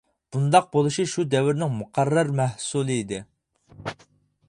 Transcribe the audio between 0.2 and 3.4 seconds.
بۇنداق بولۇشى شۇ دەۋرنىڭ مۇقەررەر مەھسۇلى ئىدى.